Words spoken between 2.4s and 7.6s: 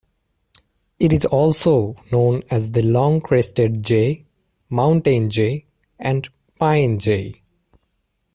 as the long-crested jay, mountain jay, and pine jay.